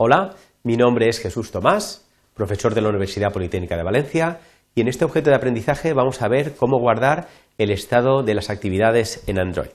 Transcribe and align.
Hola, 0.00 0.36
mi 0.62 0.76
nombre 0.76 1.08
es 1.08 1.18
Jesús 1.18 1.50
Tomás, 1.50 2.08
profesor 2.32 2.72
de 2.72 2.80
la 2.80 2.88
Universidad 2.88 3.32
Politécnica 3.32 3.76
de 3.76 3.82
Valencia, 3.82 4.38
y 4.76 4.80
en 4.80 4.86
este 4.86 5.04
objeto 5.04 5.28
de 5.28 5.34
aprendizaje 5.34 5.92
vamos 5.92 6.22
a 6.22 6.28
ver 6.28 6.54
cómo 6.54 6.78
guardar 6.78 7.26
el 7.58 7.72
estado 7.72 8.22
de 8.22 8.34
las 8.34 8.48
actividades 8.48 9.24
en 9.26 9.40
Android. 9.40 9.70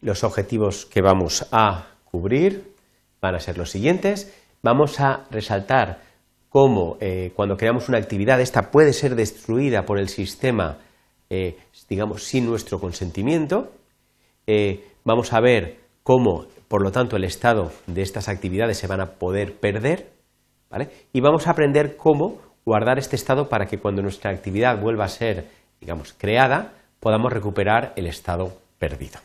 Los 0.00 0.24
objetivos 0.24 0.86
que 0.86 1.02
vamos 1.02 1.46
a 1.52 1.88
cubrir 2.10 2.72
van 3.20 3.34
a 3.34 3.40
ser 3.40 3.58
los 3.58 3.68
siguientes. 3.68 4.34
Vamos 4.62 5.00
a 5.00 5.26
resaltar 5.30 6.00
cómo 6.48 6.96
eh, 7.02 7.32
cuando 7.36 7.58
creamos 7.58 7.90
una 7.90 7.98
actividad 7.98 8.40
esta 8.40 8.70
puede 8.70 8.94
ser 8.94 9.16
destruida 9.16 9.84
por 9.84 9.98
el 9.98 10.08
sistema, 10.08 10.78
eh, 11.28 11.58
digamos, 11.90 12.24
sin 12.24 12.46
nuestro 12.46 12.80
consentimiento. 12.80 13.70
Eh, 14.46 14.82
vamos 15.04 15.34
a 15.34 15.40
ver 15.40 15.79
cómo, 16.02 16.46
por 16.68 16.82
lo 16.82 16.92
tanto, 16.92 17.16
el 17.16 17.24
estado 17.24 17.72
de 17.86 18.02
estas 18.02 18.28
actividades 18.28 18.78
se 18.78 18.86
van 18.86 19.00
a 19.00 19.12
poder 19.12 19.58
perder, 19.58 20.12
Y 21.12 21.20
vamos 21.20 21.48
a 21.48 21.50
aprender 21.50 21.96
cómo 21.96 22.38
guardar 22.64 22.98
este 22.98 23.16
estado 23.16 23.48
para 23.48 23.66
que 23.66 23.78
cuando 23.78 24.02
nuestra 24.02 24.30
actividad 24.30 24.80
vuelva 24.80 25.04
a 25.04 25.08
ser, 25.08 25.46
digamos, 25.80 26.12
creada, 26.12 26.74
podamos 27.00 27.32
recuperar 27.32 27.92
el 27.96 28.06
estado 28.06 28.52
perdido. 28.78 29.18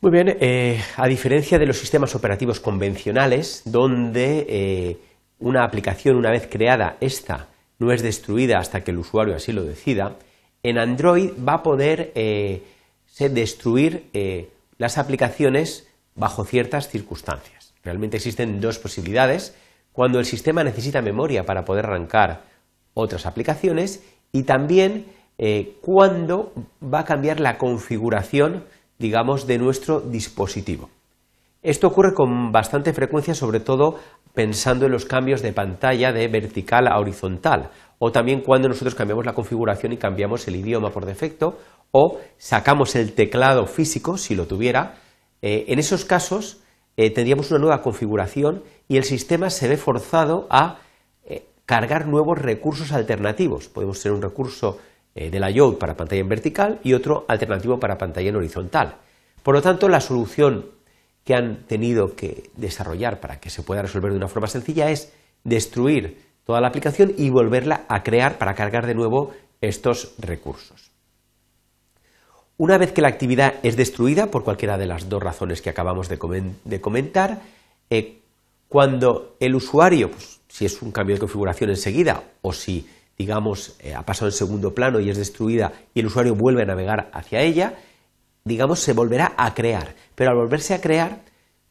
Muy 0.00 0.10
bien, 0.10 0.36
eh, 0.40 0.80
a 0.96 1.06
diferencia 1.06 1.58
de 1.58 1.66
los 1.66 1.78
sistemas 1.78 2.14
operativos 2.14 2.60
convencionales, 2.60 3.62
donde 3.66 4.46
eh, 4.48 4.96
una 5.38 5.64
aplicación 5.64 6.16
una 6.16 6.30
vez 6.30 6.48
creada, 6.50 6.96
esta 7.00 7.48
no 7.78 7.92
es 7.92 8.02
destruida 8.02 8.58
hasta 8.58 8.82
que 8.82 8.90
el 8.90 8.98
usuario 8.98 9.36
así 9.36 9.52
lo 9.52 9.62
decida, 9.62 10.16
en 10.62 10.78
Android 10.78 11.30
va 11.46 11.54
a 11.54 11.62
poder 11.62 12.12
eh, 12.14 12.62
destruir 13.18 14.06
las 14.82 14.98
aplicaciones 14.98 15.88
bajo 16.14 16.44
ciertas 16.44 16.88
circunstancias. 16.88 17.72
Realmente 17.82 18.18
existen 18.18 18.60
dos 18.60 18.78
posibilidades. 18.78 19.56
Cuando 19.92 20.18
el 20.18 20.24
sistema 20.24 20.64
necesita 20.64 21.00
memoria 21.02 21.44
para 21.44 21.64
poder 21.64 21.86
arrancar 21.86 22.42
otras 22.94 23.24
aplicaciones 23.26 24.02
y 24.32 24.42
también 24.42 25.06
cuando 25.80 26.52
va 26.82 27.00
a 27.00 27.04
cambiar 27.04 27.40
la 27.40 27.58
configuración 27.58 28.64
digamos, 29.02 29.46
de 29.46 29.58
nuestro 29.58 30.00
dispositivo. 30.00 30.88
Esto 31.62 31.88
ocurre 31.88 32.14
con 32.14 32.50
bastante 32.50 32.92
frecuencia, 32.92 33.34
sobre 33.34 33.60
todo 33.60 33.98
pensando 34.32 34.86
en 34.86 34.92
los 34.92 35.04
cambios 35.04 35.42
de 35.42 35.52
pantalla 35.52 36.12
de 36.12 36.26
vertical 36.28 36.88
a 36.88 36.98
horizontal, 36.98 37.70
o 37.98 38.10
también 38.10 38.40
cuando 38.40 38.68
nosotros 38.68 38.94
cambiamos 38.94 39.26
la 39.26 39.34
configuración 39.34 39.92
y 39.92 39.98
cambiamos 39.98 40.48
el 40.48 40.56
idioma 40.56 40.90
por 40.90 41.04
defecto, 41.04 41.58
o 41.92 42.18
sacamos 42.38 42.96
el 42.96 43.12
teclado 43.12 43.66
físico, 43.66 44.16
si 44.16 44.34
lo 44.34 44.46
tuviera. 44.46 44.96
Eh, 45.40 45.66
en 45.68 45.78
esos 45.78 46.04
casos 46.04 46.60
eh, 46.96 47.10
tendríamos 47.10 47.50
una 47.50 47.60
nueva 47.60 47.82
configuración 47.82 48.64
y 48.88 48.96
el 48.96 49.04
sistema 49.04 49.50
se 49.50 49.68
ve 49.68 49.76
forzado 49.76 50.46
a 50.50 50.78
eh, 51.24 51.46
cargar 51.64 52.08
nuevos 52.08 52.38
recursos 52.38 52.92
alternativos. 52.92 53.68
Podemos 53.68 54.02
tener 54.02 54.16
un 54.16 54.22
recurso 54.22 54.78
de 55.14 55.30
la 55.38 55.48
layout 55.48 55.78
para 55.78 55.94
pantalla 55.94 56.22
en 56.22 56.28
vertical 56.30 56.80
y 56.82 56.94
otro 56.94 57.26
alternativo 57.28 57.78
para 57.78 57.98
pantalla 57.98 58.30
en 58.30 58.36
horizontal. 58.36 58.96
Por 59.42 59.54
lo 59.54 59.60
tanto, 59.60 59.90
la 59.90 60.00
solución 60.00 60.70
que 61.22 61.34
han 61.34 61.66
tenido 61.66 62.16
que 62.16 62.50
desarrollar 62.56 63.20
para 63.20 63.38
que 63.38 63.50
se 63.50 63.62
pueda 63.62 63.82
resolver 63.82 64.12
de 64.12 64.16
una 64.16 64.28
forma 64.28 64.48
sencilla 64.48 64.88
es 64.90 65.12
destruir 65.44 66.22
toda 66.44 66.62
la 66.62 66.68
aplicación 66.68 67.12
y 67.18 67.28
volverla 67.28 67.84
a 67.88 68.02
crear 68.02 68.38
para 68.38 68.54
cargar 68.54 68.86
de 68.86 68.94
nuevo 68.94 69.32
estos 69.60 70.14
recursos. 70.18 70.91
Una 72.62 72.78
vez 72.78 72.92
que 72.92 73.02
la 73.02 73.08
actividad 73.08 73.54
es 73.64 73.76
destruida, 73.76 74.30
por 74.30 74.44
cualquiera 74.44 74.78
de 74.78 74.86
las 74.86 75.08
dos 75.08 75.20
razones 75.20 75.60
que 75.60 75.68
acabamos 75.68 76.08
de, 76.08 76.16
comentar, 76.80 77.42
eh, 77.90 78.20
cuando 78.68 79.34
el 79.40 79.56
usuario, 79.56 80.12
pues, 80.12 80.38
si 80.46 80.64
es 80.64 80.80
un 80.80 80.92
cambio 80.92 81.16
de 81.16 81.18
configuración 81.18 81.70
enseguida 81.70 82.22
o 82.40 82.52
si 82.52 82.86
digamos, 83.18 83.74
eh, 83.80 83.94
ha 83.94 84.06
pasado 84.06 84.28
en 84.28 84.34
segundo 84.34 84.72
plano 84.76 85.00
y 85.00 85.10
es 85.10 85.16
destruida 85.16 85.72
y 85.92 85.98
el 85.98 86.06
usuario 86.06 86.36
vuelve 86.36 86.62
a 86.62 86.66
navegar 86.66 87.10
hacia 87.12 87.40
ella, 87.40 87.80
digamos, 88.44 88.78
se 88.78 88.92
volverá 88.92 89.34
a 89.36 89.54
crear. 89.54 89.96
Pero 90.14 90.30
al 90.30 90.36
volverse 90.36 90.72
a 90.72 90.80
crear, 90.80 91.18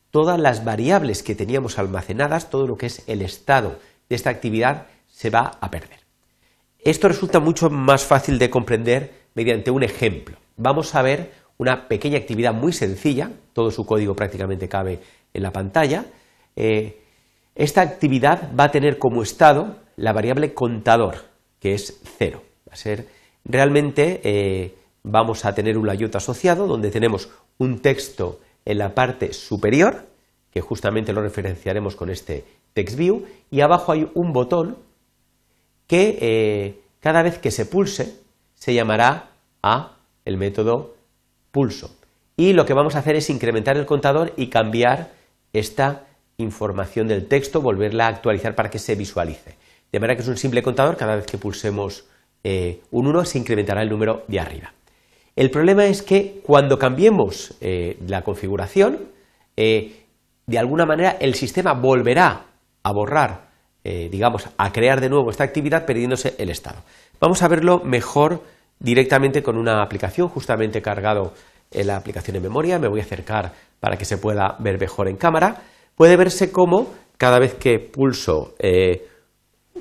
todas 0.10 0.38
las 0.38 0.66
variables 0.66 1.24
que 1.24 1.36
teníamos 1.36 1.80
almacenadas, 1.80 2.50
todo 2.50 2.68
lo 2.68 2.76
que 2.76 2.88
es 2.88 3.04
el 3.08 3.22
estado 3.22 3.80
de 4.10 4.16
esta 4.18 4.30
actividad, 4.30 4.88
se 5.08 5.30
va 5.30 5.58
a 5.62 5.72
perder. 5.72 6.02
Esto 6.80 7.08
resulta 7.08 7.40
mucho 7.40 7.70
más 7.70 8.04
fácil 8.04 8.38
de 8.38 8.50
comprender 8.50 9.22
mediante 9.36 9.72
un 9.72 9.84
ejemplo. 9.84 10.36
Vamos 10.64 10.94
a 10.94 11.02
ver 11.02 11.32
una 11.58 11.88
pequeña 11.88 12.20
actividad 12.20 12.54
muy 12.54 12.72
sencilla, 12.72 13.32
todo 13.54 13.72
su 13.72 13.84
código 13.84 14.16
prácticamente 14.16 14.70
cabe 14.70 15.00
en 15.34 15.42
la 15.42 15.52
pantalla. 15.52 16.06
Eh, 16.56 17.02
esta 17.56 17.82
actividad 17.82 18.52
va 18.58 18.66
a 18.66 18.72
tener 18.72 19.00
como 19.00 19.24
estado 19.24 19.78
la 19.96 20.14
variable 20.14 20.54
contador, 20.54 21.26
que 21.60 21.74
es 21.74 22.00
cero. 22.20 22.44
Va 22.70 22.74
a 22.74 22.76
ser 22.76 23.08
realmente 23.44 24.22
eh, 24.24 24.76
vamos 25.02 25.46
a 25.46 25.56
tener 25.56 25.80
un 25.80 25.88
layout 25.88 26.16
asociado 26.16 26.68
donde 26.68 26.92
tenemos 26.92 27.32
un 27.58 27.80
texto 27.80 28.40
en 28.64 28.78
la 28.78 28.94
parte 28.94 29.34
superior, 29.34 30.06
que 30.52 30.62
justamente 30.62 31.12
lo 31.12 31.24
referenciaremos 31.24 31.96
con 31.96 32.12
este 32.12 32.46
text 32.76 33.00
view, 33.00 33.26
y 33.50 33.62
abajo 33.62 33.94
hay 33.94 34.08
un 34.14 34.32
botón 34.32 34.78
que 35.88 36.20
eh, 36.22 36.82
cada 37.00 37.24
vez 37.24 37.40
que 37.40 37.50
se 37.50 37.66
pulse 37.66 38.16
se 38.54 38.76
llamará 38.76 39.32
a 39.64 39.98
el 40.26 40.38
método 40.38 40.96
pulso. 41.52 41.96
Y 42.38 42.54
lo 42.54 42.66
que 42.66 42.74
vamos 42.74 42.96
a 42.96 43.00
hacer 43.00 43.16
es 43.16 43.30
incrementar 43.30 43.78
el 43.78 43.86
contador 43.86 44.34
y 44.38 44.48
cambiar 44.48 45.12
esta 45.54 46.06
información 46.38 47.08
del 47.08 47.28
texto, 47.28 47.62
volverla 47.62 48.06
a 48.06 48.10
actualizar 48.10 48.56
para 48.56 48.70
que 48.70 48.80
se 48.80 48.96
visualice. 48.96 49.56
De 49.92 50.00
manera 50.00 50.16
que 50.16 50.24
es 50.24 50.28
un 50.28 50.38
simple 50.38 50.64
contador, 50.64 50.98
cada 50.98 51.16
vez 51.16 51.26
que 51.26 51.38
pulsemos 51.38 52.06
eh, 52.44 52.82
un 52.92 53.08
1 53.08 53.26
se 53.26 53.38
incrementará 53.38 53.84
el 53.84 53.90
número 53.90 54.24
de 54.28 54.40
arriba. 54.40 54.74
El 55.36 55.52
problema 55.52 55.86
es 55.86 56.02
que 56.02 56.42
cuando 56.44 56.78
cambiemos 56.78 57.56
eh, 57.62 57.98
la 58.08 58.24
configuración, 58.24 59.00
eh, 59.56 60.06
de 60.48 60.60
alguna 60.60 60.86
manera 60.86 61.18
el 61.20 61.36
sistema 61.36 61.74
volverá 61.74 62.46
a 62.84 62.92
borrar, 62.92 63.52
digamos, 63.84 64.48
a 64.58 64.72
crear 64.72 65.02
de 65.02 65.10
nuevo 65.10 65.32
esta 65.32 65.44
actividad 65.44 65.86
perdiéndose 65.86 66.36
el 66.38 66.52
estado. 66.52 66.84
Vamos 67.20 67.42
a 67.42 67.48
verlo 67.48 67.82
mejor 67.84 68.44
directamente 68.82 69.42
con 69.42 69.58
una 69.58 69.82
aplicación, 69.82 70.28
justamente 70.28 70.82
cargado 70.82 71.34
en 71.72 71.88
la 71.88 71.96
aplicación 71.96 72.36
en 72.36 72.44
memoria. 72.44 72.80
Me 72.80 72.90
voy 72.90 73.00
a 73.00 73.04
acercar 73.04 73.54
para 73.80 73.96
que 73.96 74.06
se 74.06 74.18
pueda 74.18 74.58
ver 74.60 74.80
mejor 74.80 75.08
en 75.08 75.16
cámara. 75.16 75.62
Puede 75.96 76.18
verse 76.18 76.52
como 76.52 76.94
cada 77.18 77.40
vez 77.40 77.54
que 77.54 77.80
pulso 77.80 78.56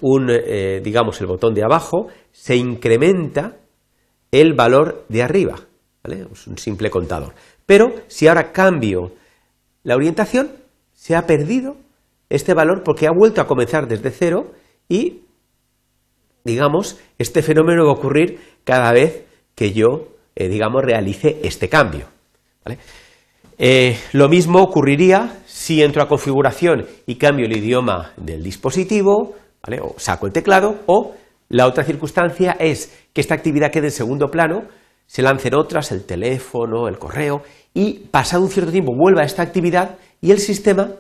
un, 0.03 0.31
eh, 0.31 0.81
digamos, 0.83 1.21
el 1.21 1.27
botón 1.27 1.55
de 1.55 1.65
abajo, 1.65 2.09
se 2.33 2.56
incrementa 2.56 3.56
el 4.31 4.55
valor 4.55 5.05
de 5.09 5.22
arriba. 5.22 5.56
Es 6.05 6.47
un 6.47 6.59
simple 6.59 6.91
contador. 6.91 7.34
Pero 7.67 7.93
si 8.06 8.28
ahora 8.28 8.53
cambio 8.53 9.12
la 9.82 9.97
orientación, 9.97 10.53
se 10.93 11.17
ha 11.17 11.27
perdido 11.27 11.77
este 12.28 12.55
valor 12.55 12.82
porque 12.84 13.06
ha 13.06 13.12
vuelto 13.12 13.41
a 13.41 13.47
comenzar 13.47 13.88
desde 13.88 14.11
cero 14.11 14.53
y, 14.88 15.22
digamos, 16.44 16.99
este 17.19 17.43
fenómeno 17.43 17.84
va 17.84 17.91
a 17.91 17.94
ocurrir 17.94 18.38
cada 18.70 18.92
vez 18.92 19.25
que 19.56 19.72
yo, 19.72 20.10
eh, 20.36 20.47
digamos, 20.47 20.84
realice 20.84 21.41
este 21.42 21.69
cambio. 21.69 22.06
Eh, 23.58 23.98
lo 24.12 24.28
mismo 24.28 24.62
ocurriría 24.62 25.41
si 25.44 25.82
entro 25.82 26.00
a 26.00 26.06
configuración 26.06 26.86
y 27.04 27.16
cambio 27.16 27.47
el 27.47 27.56
idioma 27.56 28.12
del 28.16 28.44
dispositivo, 28.44 29.34
o 29.82 29.94
saco 29.98 30.28
el 30.28 30.32
teclado, 30.32 30.82
o 30.86 31.16
la 31.48 31.66
otra 31.66 31.82
circunstancia 31.82 32.53
es 32.60 32.97
que 33.12 33.20
esta 33.20 33.34
actividad 33.34 33.72
quede 33.72 33.88
en 33.88 33.92
segundo 33.92 34.28
plano, 34.28 34.62
se 35.04 35.22
lancen 35.22 35.56
otras, 35.56 35.91
el 35.91 36.04
teléfono, 36.04 36.87
el 36.87 36.97
correo, 36.97 37.42
y 37.75 37.94
pasado 38.08 38.44
un 38.44 38.50
cierto 38.50 38.70
tiempo 38.70 38.92
vuelva 38.97 39.22
a 39.22 39.26
esta 39.26 39.43
actividad 39.43 39.99
y 40.20 40.31
el 40.31 40.38
sistema 40.38 40.93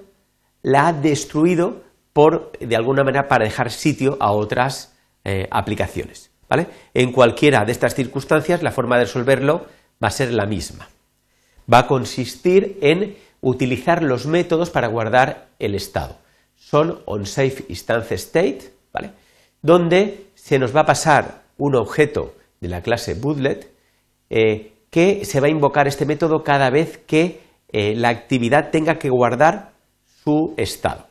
la 0.62 0.88
ha 0.88 0.92
destruido 0.92 1.84
por, 2.12 2.50
de 2.58 2.74
alguna 2.74 3.04
manera, 3.04 3.28
para 3.28 3.44
dejar 3.44 3.70
sitio 3.70 4.16
a 4.18 4.32
otras 4.32 4.92
eh, 5.22 5.46
aplicaciones. 5.52 6.30
En 6.94 7.12
cualquiera 7.12 7.64
de 7.64 7.72
estas 7.72 7.94
circunstancias, 7.94 8.62
la 8.62 8.72
forma 8.72 8.96
de 8.96 9.04
resolverlo 9.04 9.66
va 10.02 10.08
a 10.08 10.10
ser 10.10 10.32
la 10.32 10.46
misma. 10.46 10.88
Va 11.72 11.80
a 11.80 11.86
consistir 11.86 12.78
en 12.82 13.16
utilizar 13.40 14.02
los 14.02 14.26
métodos 14.26 14.70
para 14.70 14.88
guardar 14.88 15.48
el 15.58 15.74
estado 15.74 16.16
son 16.60 17.00
onSafe 17.06 17.64
instance 17.68 18.14
state, 18.14 18.72
¿vale? 18.92 19.10
donde 19.62 20.26
se 20.34 20.58
nos 20.58 20.74
va 20.76 20.82
a 20.82 20.86
pasar 20.86 21.42
un 21.58 21.74
objeto 21.74 22.34
de 22.60 22.68
la 22.68 22.82
clase 22.82 23.14
bootlet 23.14 23.72
eh, 24.28 24.72
que 24.90 25.24
se 25.24 25.40
va 25.40 25.48
a 25.48 25.50
invocar 25.50 25.88
este 25.88 26.06
método 26.06 26.44
cada 26.44 26.70
vez 26.70 26.98
que 26.98 27.40
eh, 27.72 27.94
la 27.96 28.10
actividad 28.10 28.70
tenga 28.70 28.98
que 28.98 29.08
guardar 29.08 29.72
su 30.22 30.54
estado. 30.56 31.06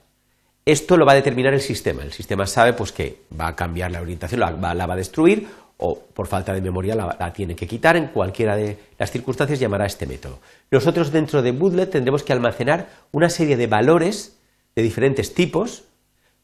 Esto 0.69 0.97
lo 0.97 1.05
va 1.05 1.13
a 1.13 1.15
determinar 1.15 1.55
el 1.55 1.61
sistema. 1.61 2.03
El 2.03 2.11
sistema 2.11 2.45
sabe 2.45 2.73
pues, 2.73 2.91
que 2.91 3.21
va 3.39 3.47
a 3.47 3.55
cambiar 3.55 3.89
la 3.89 4.01
orientación, 4.01 4.39
la 4.39 4.51
va, 4.51 4.93
a 4.93 4.95
destruir 4.95 5.47
o 5.77 5.97
por 5.97 6.27
falta 6.27 6.53
de 6.53 6.61
memoria 6.61 6.93
la, 6.93 7.33
tiene 7.33 7.55
que 7.55 7.65
quitar, 7.65 7.97
en 7.97 8.09
cualquiera 8.09 8.55
de 8.55 8.77
las 8.99 9.09
circunstancias 9.09 9.59
llamará 9.59 9.87
este 9.87 10.05
método. 10.05 10.37
Nosotros 10.69 11.11
dentro 11.11 11.41
de 11.41 11.53
bootlet 11.53 11.89
tendremos 11.89 12.21
que 12.21 12.33
almacenar 12.33 12.87
una 13.11 13.31
serie 13.31 13.57
de 13.57 13.65
valores 13.65 14.37
de 14.75 14.83
diferentes 14.83 15.33
tipos, 15.33 15.85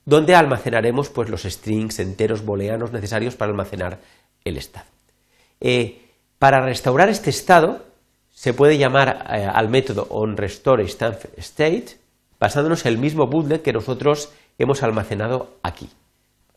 donde 0.06 0.34
almacenaremos 0.34 1.10
pues, 1.10 1.30
los 1.30 1.44
strings 1.44 2.00
enteros 2.00 2.44
booleanos 2.44 2.92
necesarios 2.92 3.36
para 3.36 3.52
almacenar 3.52 4.00
el 4.44 4.58
estado. 4.58 4.88
Eh, 5.62 6.02
para 6.40 6.62
restaurar 6.62 7.10
este 7.10 7.30
estado 7.30 7.86
se 8.32 8.56
puede 8.56 8.80
llamar 8.80 9.28
eh, 9.30 9.46
al 9.46 9.70
método 9.70 10.08
onRestoreState 10.10 12.05
basándonos 12.40 12.86
en 12.86 12.94
el 12.94 12.98
mismo 12.98 13.28
bootlet 13.28 13.62
que 13.62 13.74
nosotros 13.74 14.32
hemos 14.58 14.84
almacenado 14.84 15.52
aquí. 15.64 15.90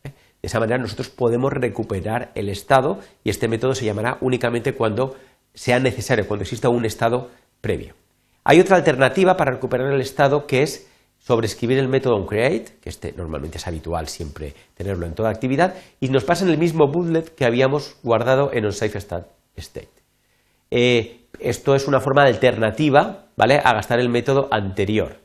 De 0.03 0.47
esa 0.47 0.59
manera 0.59 0.77
nosotros 0.77 1.09
podemos 1.09 1.51
recuperar 1.51 2.31
el 2.35 2.49
estado 2.49 2.99
y 3.23 3.29
este 3.29 3.47
método 3.47 3.75
se 3.75 3.85
llamará 3.85 4.17
únicamente 4.21 4.73
cuando 4.73 5.15
sea 5.53 5.79
necesario, 5.79 6.27
cuando 6.27 6.43
exista 6.43 6.69
un 6.69 6.85
estado 6.85 7.29
previo. 7.59 7.93
Hay 8.45 8.59
otra 8.59 8.77
alternativa 8.77 9.35
para 9.35 9.51
recuperar 9.51 9.91
el 9.91 10.01
estado 10.01 10.47
que 10.47 10.63
es 10.63 10.87
sobreescribir 11.19 11.77
el 11.77 11.89
método 11.89 12.15
onCreate, 12.15 12.77
que 12.81 12.89
este 12.89 13.11
normalmente 13.11 13.57
es 13.57 13.67
habitual 13.67 14.07
siempre 14.07 14.53
tenerlo 14.75 15.05
en 15.05 15.13
toda 15.13 15.29
actividad, 15.29 15.75
y 15.99 16.07
nos 16.07 16.23
pasa 16.23 16.45
en 16.45 16.51
el 16.51 16.57
mismo 16.57 16.87
bootlet 16.87 17.35
que 17.35 17.45
habíamos 17.45 17.97
guardado 18.01 18.51
en 18.53 18.65
onSafeState. 18.65 19.89
Eh, 20.71 21.25
esto 21.39 21.75
es 21.75 21.87
una 21.87 21.99
forma 21.99 22.23
alternativa 22.23 23.25
¿vale? 23.35 23.59
a 23.63 23.73
gastar 23.73 23.99
el 23.99 24.09
método 24.09 24.47
anterior. 24.51 25.17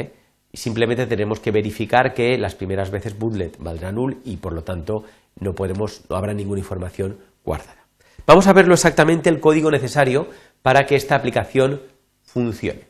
Y 0.00 0.56
simplemente 0.56 1.06
tenemos 1.06 1.40
que 1.40 1.50
verificar 1.50 2.14
que 2.14 2.36
las 2.38 2.54
primeras 2.54 2.90
veces 2.90 3.18
bootlet 3.18 3.56
valdrá 3.58 3.92
null 3.92 4.18
y 4.24 4.36
por 4.36 4.52
lo 4.52 4.62
tanto 4.62 5.04
no 5.38 5.54
podemos, 5.54 6.02
no 6.08 6.16
habrá 6.16 6.34
ninguna 6.34 6.60
información 6.60 7.18
guardada. 7.44 7.86
Vamos 8.26 8.46
a 8.46 8.52
verlo 8.52 8.74
exactamente 8.74 9.30
el 9.30 9.40
código 9.40 9.70
necesario 9.70 10.28
para 10.62 10.86
que 10.86 10.94
esta 10.94 11.16
aplicación 11.16 11.82
funcione. 12.22 12.84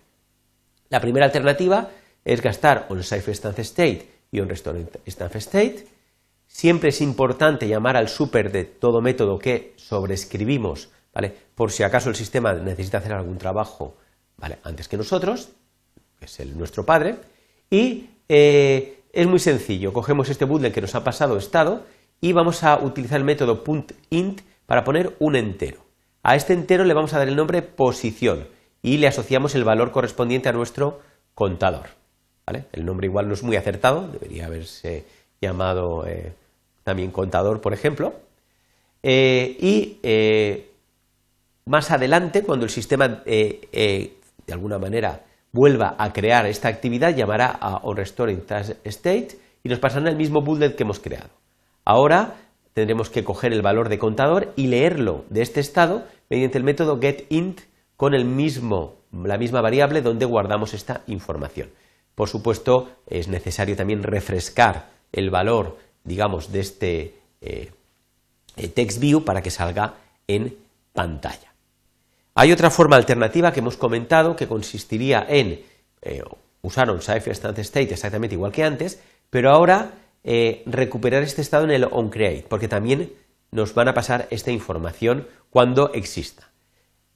La 0.90 1.00
primera 1.00 1.26
alternativa 1.26 1.90
es 2.25 2.43
gastar 2.43 2.87
onSafeStanceState 2.90 4.08
y 4.31 4.40
onRestoreStanceState. 4.40 5.87
Siempre 6.46 6.90
es 6.90 7.00
importante 7.00 7.66
llamar 7.66 7.96
al 7.96 8.08
super 8.08 8.52
de 8.52 8.64
todo 8.64 9.00
método 9.00 9.38
que 9.38 9.72
sobrescribimos, 9.76 10.90
¿vale? 11.14 11.34
por 11.54 11.72
si 11.72 11.82
acaso 11.82 12.10
el 12.10 12.16
sistema 12.16 12.52
necesita 12.52 12.99
hacer 12.99 13.12
algún 13.12 13.38
trabajo 13.38 13.96
¿vale? 14.37 14.58
antes 14.64 14.88
que 14.88 14.99
nosotros, 14.99 15.49
es 16.24 16.40
el, 16.40 16.56
nuestro 16.56 16.84
padre, 16.84 17.16
y 17.70 18.10
eh, 18.28 19.02
es 19.12 19.26
muy 19.26 19.38
sencillo, 19.38 19.92
cogemos 19.92 20.28
este 20.28 20.44
bootlet 20.44 20.72
que 20.72 20.80
nos 20.80 20.94
ha 20.94 21.04
pasado 21.04 21.36
estado 21.36 21.84
y 22.20 22.32
vamos 22.32 22.62
a 22.64 22.78
utilizar 22.78 23.19
el 23.19 23.24
método 23.24 23.62
.int 24.10 24.40
para 24.66 24.84
poner 24.84 25.16
un 25.19 25.36
entero. 25.36 25.84
A 26.22 26.36
este 26.36 26.52
entero 26.52 26.84
le 26.84 26.94
vamos 26.94 27.12
a 27.14 27.19
dar 27.19 27.28
el 27.28 27.36
nombre 27.36 27.62
posición 27.62 28.46
y 28.80 28.98
le 28.98 29.08
asociamos 29.08 29.54
el 29.54 29.64
valor 29.64 29.90
correspondiente 29.90 30.48
a 30.48 30.52
nuestro 30.52 31.00
contador. 31.34 31.86
El 32.72 32.84
nombre 32.84 33.06
igual 33.06 33.28
no 33.28 33.34
es 33.34 33.42
muy 33.42 33.56
acertado, 33.56 34.08
debería 34.08 34.46
haberse 34.46 35.04
llamado 35.40 36.06
eh, 36.06 36.32
también 36.84 37.10
contador, 37.10 37.60
por 37.60 37.72
ejemplo. 37.72 38.14
Eh, 39.02 39.56
y 39.60 39.98
más 41.64 41.90
adelante, 41.90 42.42
cuando 42.42 42.66
el 42.66 42.70
sistema 42.70 43.22
de 44.46 44.52
alguna 44.52 44.78
manera 44.78 45.25
vuelva 45.52 45.94
a 45.99 46.12
crear 46.12 46.46
esta 46.46 46.69
actividad, 46.69 47.14
llamará 47.14 47.46
a 47.46 47.76
onRestoreState 47.76 49.38
y 49.62 49.69
nos 49.69 49.78
pasará 49.78 50.10
el 50.10 50.16
mismo 50.16 50.40
bootlet 50.40 50.75
que 50.75 50.82
hemos 50.82 50.99
creado. 50.99 51.31
Ahora 51.84 52.37
tendremos 52.75 53.10
que 53.10 53.25
coger 53.25 53.52
el 53.52 53.62
valor 53.62 53.88
de 53.88 53.99
contador 53.99 54.52
y 54.56 54.69
leerlo 54.69 55.25
de 55.28 55.43
este 55.43 55.60
estado 55.60 56.04
mediante 56.31 56.58
el 56.58 56.64
método 56.64 56.99
getInt 57.00 57.60
con 57.96 58.14
el 58.14 58.25
mismo, 58.25 58.94
la 59.12 59.38
misma 59.38 59.60
variable 59.60 60.00
donde 60.00 60.25
guardamos 60.25 60.75
esta 60.75 61.02
información. 61.06 61.70
Por 62.14 62.28
supuesto, 62.28 62.90
es 63.06 63.28
necesario 63.28 63.76
también 63.76 64.02
refrescar 64.02 64.90
el 65.12 65.31
valor, 65.31 65.78
digamos, 66.04 66.52
de 66.52 66.60
este 66.60 67.14
eh, 67.40 67.70
eh, 68.56 68.69
TextView 68.69 69.25
para 69.25 69.43
que 69.43 69.50
salga 69.50 69.94
en 70.26 70.56
pantalla. 70.93 71.51
Hay 72.34 72.50
otra 72.50 72.70
forma 72.70 72.96
alternativa 72.96 73.52
que 73.52 73.61
hemos 73.61 73.76
comentado 73.76 74.37
que 74.37 74.49
consistiría 74.49 75.26
en 75.29 75.61
eh, 76.00 76.23
usar 76.62 76.90
un 76.90 77.00
Stance 77.00 77.61
State 77.61 77.93
exactamente 77.93 78.34
igual 78.34 78.52
que 78.52 78.64
antes, 78.64 79.00
pero 79.29 79.50
ahora 79.50 79.93
eh, 80.25 80.62
recuperar 80.67 81.23
este 81.23 81.43
estado 81.43 81.64
en 81.64 81.73
el 81.73 81.84
onCreate, 81.84 82.46
porque 82.49 82.69
también 82.69 83.12
nos 83.50 83.75
van 83.75 83.88
a 83.88 83.94
pasar 83.94 84.29
esta 84.31 84.50
información 84.50 85.29
cuando 85.50 85.93
exista. 85.93 86.49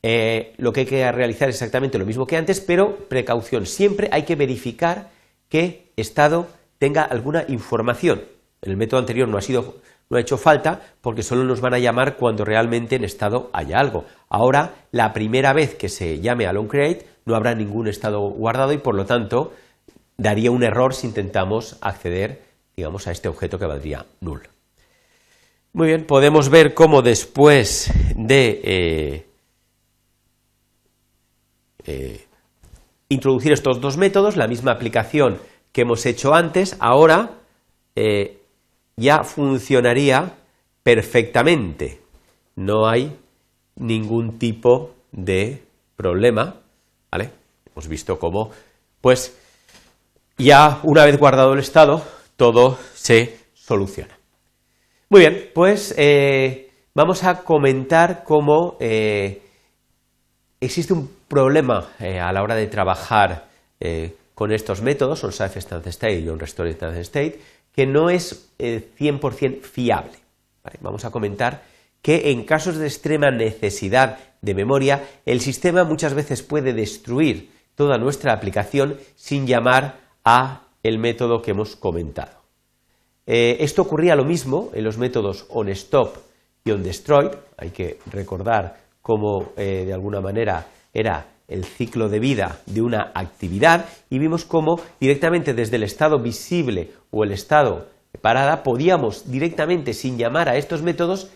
Eh, 0.03 0.53
lo 0.59 0.73
que 0.73 0.81
hay 0.81 0.87
que 0.87 1.11
realizar 1.11 1.49
es 1.49 1.57
exactamente 1.57 1.99
lo 1.99 2.05
mismo 2.05 2.27
que 2.27 2.37
antes, 2.37 2.61
pero 2.61 3.09
precaución, 3.09 3.65
siempre 3.65 4.09
hay 4.13 4.25
que 4.25 4.37
verificar 4.37 5.11
que 5.49 5.93
estado 5.97 6.47
tenga 6.79 7.03
alguna 7.03 7.45
información. 7.49 8.23
El 8.67 8.77
método 8.77 9.01
anterior 9.01 9.29
no 9.29 9.39
ha 9.39 9.43
sido 9.43 9.77
no 10.09 10.17
ha 10.17 10.21
hecho 10.21 10.39
falta 10.39 10.81
porque 11.01 11.23
solo 11.23 11.45
nos 11.45 11.61
van 11.61 11.75
a 11.75 11.79
llamar 11.79 12.17
cuando 12.17 12.45
realmente 12.45 12.97
en 12.97 13.05
estado 13.05 13.51
haya 13.53 13.81
algo. 13.81 14.05
Ahora, 14.29 14.75
la 14.93 15.13
primera 15.13 15.53
vez 15.53 15.75
que 15.75 15.89
se 15.89 16.21
llame 16.21 16.47
a 16.47 16.53
onCreate 16.53 17.07
no 17.25 17.35
habrá 17.35 17.55
ningún 17.55 17.89
estado 17.89 18.21
guardado 18.21 18.73
y 18.73 18.79
por 18.79 18.95
lo 18.95 19.05
tanto 19.05 19.53
daría 20.17 20.51
un 20.51 20.63
error 20.63 20.95
si 20.95 21.09
intentamos 21.09 21.77
acceder, 21.81 22.43
digamos, 22.77 23.07
a 23.07 23.13
este 23.13 23.29
objeto 23.29 23.59
que 23.59 23.67
valdría 23.67 24.07
null. 24.21 24.43
Muy 25.73 25.89
bien, 25.89 26.07
podemos 26.07 26.49
ver 26.49 26.73
cómo 26.73 27.03
después 27.03 27.93
de 28.15 28.61
eh, 28.65 29.27
eh, 31.85 32.25
introducir 33.09 33.53
estos 33.53 33.81
dos 33.81 33.97
métodos, 33.97 34.37
la 34.37 34.47
misma 34.47 34.71
aplicación 34.71 35.39
que 35.73 35.83
hemos 35.83 36.07
hecho 36.07 36.35
antes, 36.35 36.77
ahora 36.79 37.33
eh, 37.95 38.36
ya 38.97 39.25
funcionaría 39.25 40.35
perfectamente. 40.83 42.01
No 42.55 42.89
hay 42.89 43.17
ningún 43.77 44.39
tipo 44.39 44.95
de 45.13 45.63
problema, 45.97 46.61
¿vale? 47.11 47.31
Hemos 47.71 47.89
visto 47.89 48.19
cómo, 48.19 48.51
pues, 49.01 49.37
ya 50.39 50.81
una 50.83 51.05
vez 51.05 51.19
guardado 51.19 51.53
el 51.53 51.61
estado, 51.61 52.03
todo 52.37 52.79
se 52.95 53.39
soluciona. 53.55 54.17
Muy 55.09 55.21
bien, 55.21 55.51
pues 55.55 55.95
eh, 55.97 56.71
vamos 56.95 57.23
a 57.25 57.43
comentar 57.45 58.25
cómo 58.25 58.77
eh, 58.81 59.41
existe 60.61 60.93
un 60.93 61.09
problema 61.29 61.91
eh, 62.01 62.19
a 62.19 62.33
la 62.33 62.43
hora 62.43 62.55
de 62.55 62.67
trabajar 62.67 63.47
con 64.35 64.53
estos 64.53 64.81
métodos, 64.81 65.23
on 65.23 65.33
Safe 65.33 65.61
Stance 65.61 65.91
State 65.91 66.21
y 66.21 66.29
on 66.29 66.41
Restore 66.41 66.73
Stance 66.73 67.01
State, 67.03 67.39
que 67.77 67.87
no 67.87 68.09
es 68.09 68.51
100% 68.59 69.43
eh, 69.43 69.61
fiable. 69.63 70.19
Vamos 70.81 71.05
a 71.05 71.11
comentar 71.11 71.63
que 72.03 72.31
en 72.31 72.45
casos 72.45 72.77
de 72.77 72.87
extrema 72.87 73.31
necesidad 73.31 74.19
de 74.41 74.55
memoria, 74.55 75.05
el 75.27 75.41
sistema 75.41 75.85
muchas 75.85 76.15
veces 76.15 76.43
puede 76.43 76.73
destruir 76.73 77.51
toda 77.75 77.99
nuestra 77.99 78.33
aplicación 78.33 78.97
sin 79.15 79.47
llamar 79.47 79.99
a 80.25 80.63
el 80.83 80.99
método 80.99 81.43
que 81.43 81.51
hemos 81.51 81.77
comentado. 81.77 82.43
Eh, 83.27 83.59
esto 83.61 83.83
ocurría 83.83 84.17
lo 84.17 84.25
mismo 84.25 84.71
en 84.73 84.85
los 84.85 84.99
métodos 84.99 85.47
onStop 85.51 86.17
y 86.65 86.71
onDestroy. 86.71 87.31
Hay 87.59 87.71
que 87.71 87.99
recordar 88.11 88.79
cómo 89.03 89.53
eh, 89.57 89.85
de 89.85 89.93
alguna 89.93 90.21
manera 90.21 90.67
era 90.95 91.27
el 91.49 91.65
ciclo 91.65 92.09
de 92.09 92.19
vida 92.19 92.61
de 92.67 92.83
una 92.83 93.13
actividad 93.15 93.87
y 94.11 94.19
vimos 94.19 94.45
cómo 94.45 94.81
directamente 95.01 95.55
desde 95.55 95.77
el 95.77 95.85
estado 95.85 96.19
visible 96.19 96.93
o 97.11 97.25
el 97.25 97.33
estado 97.33 97.89
parada 98.17 98.63
podíamos 98.63 99.31
directamente 99.31 99.95
sin 99.95 100.19
llamar 100.19 100.49
a 100.49 100.57
estos 100.57 100.83
métodos 100.83 101.31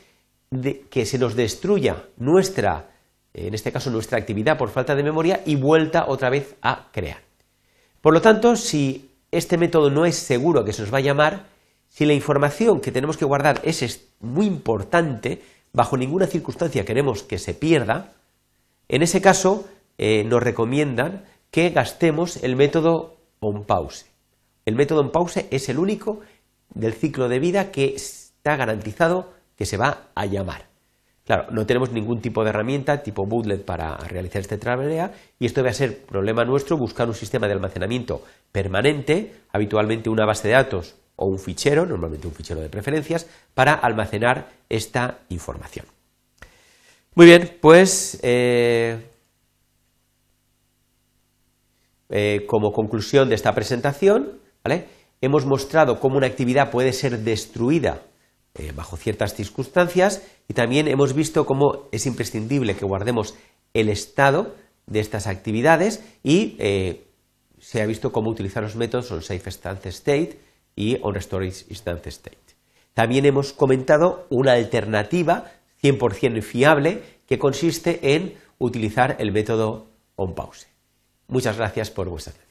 que 0.91 1.07
se 1.07 1.19
nos 1.19 1.37
destruya 1.37 2.05
nuestra, 2.17 2.91
en 3.35 3.55
este 3.55 3.71
caso 3.71 3.91
nuestra 3.91 4.19
actividad 4.19 4.59
por 4.59 4.71
falta 4.71 4.95
de 4.95 5.03
memoria 5.03 5.43
y 5.47 5.57
vuelta 5.57 6.07
otra 6.09 6.31
vez 6.31 6.57
a 6.63 6.89
crear. 6.91 7.21
Por 8.01 8.15
lo 8.15 8.21
tanto, 8.21 8.57
si 8.57 9.11
este 9.31 9.59
método 9.59 9.91
no 9.91 10.07
es 10.07 10.17
seguro 10.17 10.65
que 10.65 10.73
se 10.73 10.83
nos 10.83 10.93
va 10.93 10.99
a 10.99 11.03
llamar, 11.03 11.47
si 11.89 12.07
la 12.07 12.15
información 12.15 12.81
que 12.81 12.93
tenemos 12.93 13.17
que 13.17 13.25
guardar 13.25 13.61
es 13.63 14.09
muy 14.21 14.47
importante, 14.47 15.43
bajo 15.73 15.97
ninguna 15.97 16.27
circunstancia 16.27 16.85
queremos 16.85 17.23
que 17.23 17.39
se 17.39 17.55
pierda, 17.55 18.13
en 18.89 19.03
ese 19.03 19.21
caso 19.21 19.69
eh, 20.03 20.25
nos 20.25 20.43
recomiendan 20.43 21.27
que 21.51 21.69
gastemos 21.69 22.43
el 22.43 22.57
método 22.57 23.19
onPause. 23.41 24.07
El 24.65 24.75
método 24.75 25.03
onPause 25.03 25.47
es 25.51 25.69
el 25.69 25.79
único 25.79 26.21
del 26.73 26.95
ciclo 26.95 27.29
de 27.29 27.39
vida 27.39 27.71
que 27.71 27.95
está 27.95 28.57
garantizado 28.57 29.35
que 29.57 29.67
se 29.67 29.77
va 29.77 30.09
a 30.15 30.25
llamar. 30.25 30.69
Claro, 31.27 31.49
no 31.51 31.67
tenemos 31.67 31.93
ningún 31.93 32.23
tipo 32.23 32.43
de 32.43 32.49
herramienta 32.49 33.03
tipo 33.03 33.27
bootlet 33.27 33.63
para 33.63 33.99
realizar 33.99 34.41
este 34.41 34.57
travesía 34.57 35.13
y 35.39 35.45
esto 35.45 35.63
va 35.63 35.69
a 35.69 35.75
ser 35.75 35.99
problema 36.07 36.47
nuestro 36.47 36.79
buscar 36.79 37.07
un 37.07 37.15
sistema 37.15 37.47
de 37.47 37.53
almacenamiento 37.53 38.23
permanente, 38.51 39.35
habitualmente 39.53 40.09
una 40.09 40.25
base 40.25 40.49
de 40.49 40.55
datos 40.55 40.95
o 41.17 41.27
un 41.27 41.39
fichero, 41.39 41.85
normalmente 41.85 42.27
un 42.27 42.33
fichero 42.33 42.63
de 42.63 42.71
preferencias, 42.71 43.29
para 43.53 43.75
almacenar 43.75 44.49
esta 44.71 45.19
información. 45.29 45.85
Muy 47.15 47.27
bien, 47.27 47.59
pues 47.61 48.19
eh, 48.23 49.10
eh, 52.11 52.45
como 52.47 52.73
conclusión 52.73 53.29
de 53.29 53.35
esta 53.35 53.55
presentación, 53.55 54.41
hemos 55.21 55.47
mostrado 55.47 56.01
cómo 56.01 56.17
una 56.17 56.27
actividad 56.27 56.71
puede 56.71 56.93
ser 56.93 57.19
destruida 57.21 58.03
eh, 58.55 58.73
bajo 58.75 58.97
ciertas 58.97 59.35
circunstancias 59.35 60.23
y 60.49 60.55
también 60.55 60.89
hemos 60.89 61.15
visto 61.15 61.47
cómo 61.47 61.89
es 61.93 62.07
imprescindible 62.07 62.75
que 62.75 62.85
guardemos 62.85 63.35
el 63.75 63.89
estado 63.89 64.55
de 64.87 65.01
estas 65.01 65.27
actividades 65.27 66.03
y 66.25 66.57
se 67.61 67.83
ha 67.83 67.87
visto 67.87 68.11
cómo 68.11 68.31
utilizar 68.31 68.63
los 68.63 68.75
métodos 68.75 69.13
onSafe 69.13 69.43
Instance 69.47 69.89
State 69.91 70.41
y 70.75 70.99
onRestore 71.03 71.47
Instance 71.47 72.09
State. 72.09 72.39
También 72.95 73.25
hemos 73.25 73.53
comentado 73.53 74.27
una 74.31 74.53
alternativa 74.53 75.53
100% 75.83 76.43
fiable 76.43 77.03
que 77.27 77.39
consiste 77.39 78.15
en 78.15 78.35
utilizar 78.59 79.17
el 79.21 79.33
método 79.33 79.87
onPause. 80.17 80.67
Muchas 81.31 81.57
gracias 81.57 81.91
por 81.91 82.09
vuestra 82.09 82.33
atención. 82.33 82.50